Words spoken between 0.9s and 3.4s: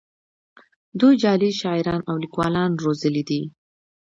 دوی جعلي شاعران او لیکوالان روزلي